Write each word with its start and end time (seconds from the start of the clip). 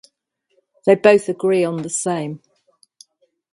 They 0.87 0.95
both 0.95 1.29
agree 1.29 1.63
on 1.63 1.83
the 1.83 1.89
same. 1.91 2.41